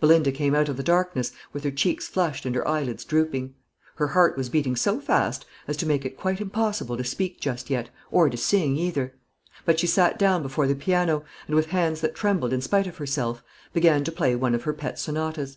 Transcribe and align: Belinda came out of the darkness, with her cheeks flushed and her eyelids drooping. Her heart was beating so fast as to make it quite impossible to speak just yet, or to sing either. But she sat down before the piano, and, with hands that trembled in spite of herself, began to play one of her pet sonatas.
Belinda 0.00 0.30
came 0.30 0.54
out 0.54 0.68
of 0.68 0.76
the 0.76 0.82
darkness, 0.82 1.32
with 1.54 1.64
her 1.64 1.70
cheeks 1.70 2.06
flushed 2.06 2.44
and 2.44 2.54
her 2.54 2.68
eyelids 2.68 3.06
drooping. 3.06 3.54
Her 3.94 4.08
heart 4.08 4.36
was 4.36 4.50
beating 4.50 4.76
so 4.76 5.00
fast 5.00 5.46
as 5.66 5.78
to 5.78 5.86
make 5.86 6.04
it 6.04 6.18
quite 6.18 6.42
impossible 6.42 6.94
to 6.94 7.02
speak 7.04 7.40
just 7.40 7.70
yet, 7.70 7.88
or 8.10 8.28
to 8.28 8.36
sing 8.36 8.76
either. 8.76 9.14
But 9.64 9.80
she 9.80 9.86
sat 9.86 10.18
down 10.18 10.42
before 10.42 10.66
the 10.66 10.74
piano, 10.74 11.24
and, 11.46 11.56
with 11.56 11.68
hands 11.68 12.02
that 12.02 12.14
trembled 12.14 12.52
in 12.52 12.60
spite 12.60 12.86
of 12.86 12.98
herself, 12.98 13.42
began 13.72 14.04
to 14.04 14.12
play 14.12 14.36
one 14.36 14.54
of 14.54 14.64
her 14.64 14.74
pet 14.74 14.98
sonatas. 14.98 15.56